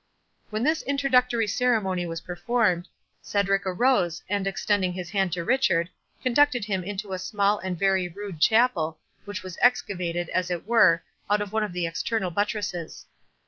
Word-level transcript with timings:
When 0.49 0.63
this 0.63 0.81
introductory 0.81 1.45
ceremony 1.45 2.07
was 2.07 2.21
performed, 2.21 2.87
Cedric 3.21 3.67
arose, 3.67 4.23
and, 4.27 4.47
extending 4.47 4.93
his 4.93 5.11
hand 5.11 5.31
to 5.33 5.43
Richard, 5.43 5.89
conducted 6.23 6.65
him 6.65 6.83
into 6.83 7.13
a 7.13 7.19
small 7.19 7.59
and 7.59 7.77
very 7.77 8.07
rude 8.07 8.39
chapel, 8.39 8.97
which 9.25 9.43
was 9.43 9.59
excavated, 9.61 10.27
as 10.29 10.49
it 10.49 10.65
were, 10.65 11.03
out 11.29 11.39
of 11.39 11.53
one 11.53 11.61
of 11.63 11.73
the 11.73 11.85
external 11.85 12.31
buttresses. 12.31 13.05